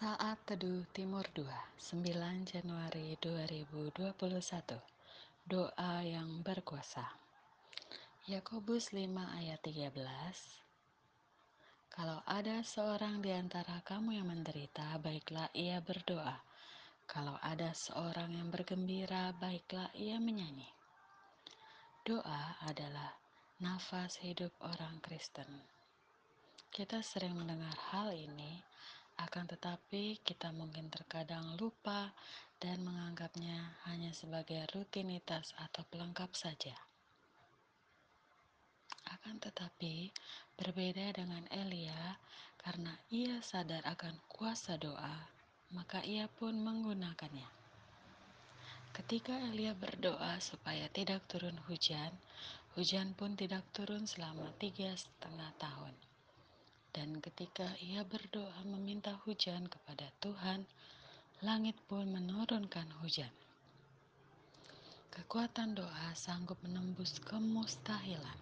[0.00, 2.08] Saat Teduh Timur 2, 9
[2.48, 4.16] Januari 2021.
[5.44, 7.04] Doa yang berkuasa.
[8.24, 9.92] Yakobus 5 ayat 13.
[11.92, 16.40] Kalau ada seorang di antara kamu yang menderita, baiklah ia berdoa.
[17.04, 20.72] Kalau ada seorang yang bergembira, baiklah ia menyanyi.
[22.08, 23.20] Doa adalah
[23.60, 25.60] nafas hidup orang Kristen.
[26.72, 28.64] Kita sering mendengar hal ini,
[29.20, 32.12] akan tetapi kita mungkin terkadang lupa
[32.60, 36.76] dan menganggapnya hanya sebagai rutinitas atau pelengkap saja.
[39.08, 40.12] Akan tetapi,
[40.56, 42.20] berbeda dengan Elia,
[42.60, 45.28] karena ia sadar akan kuasa doa,
[45.72, 47.48] maka ia pun menggunakannya.
[48.92, 52.12] Ketika Elia berdoa supaya tidak turun hujan,
[52.76, 56.09] hujan pun tidak turun selama tiga setengah tahun.
[57.00, 60.68] Dan ketika ia berdoa meminta hujan kepada Tuhan,
[61.40, 63.32] langit pun menurunkan hujan.
[65.08, 68.36] Kekuatan doa sanggup menembus kemustahilan.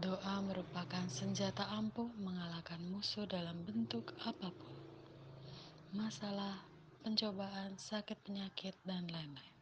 [0.00, 4.76] Doa merupakan senjata ampuh mengalahkan musuh dalam bentuk apa pun.
[5.92, 6.64] Masalah,
[7.04, 9.55] pencobaan, sakit penyakit, dan lain-lain.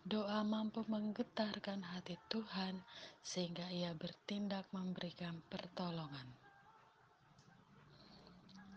[0.00, 2.80] Doa mampu menggetarkan hati Tuhan
[3.20, 6.24] sehingga ia bertindak memberikan pertolongan.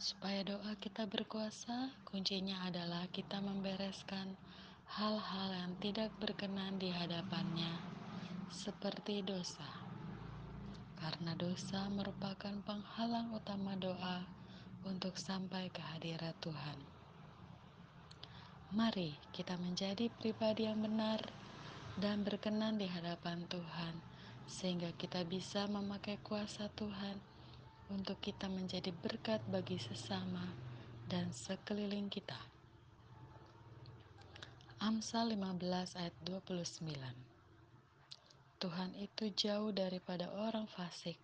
[0.03, 4.35] Supaya doa kita berkuasa, kuncinya adalah kita membereskan
[4.83, 7.71] hal-hal yang tidak berkenan di hadapannya,
[8.51, 9.69] seperti dosa.
[10.99, 14.27] Karena dosa merupakan penghalang utama doa
[14.83, 17.02] untuk sampai ke hadirat Tuhan.
[18.73, 21.21] Mari kita menjadi pribadi yang benar
[22.01, 23.93] dan berkenan di hadapan Tuhan,
[24.49, 27.21] sehingga kita bisa memakai kuasa Tuhan
[27.93, 30.41] untuk kita menjadi berkat bagi sesama
[31.05, 32.41] dan sekeliling kita.
[34.81, 36.81] Amsal 15 ayat 29
[38.57, 41.21] Tuhan itu jauh daripada orang fasik,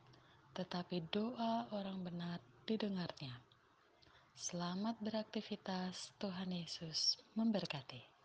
[0.54, 2.38] tetapi doa orang benar
[2.70, 3.49] didengarnya.
[4.40, 8.19] Selamat beraktivitas, Tuhan Yesus memberkati.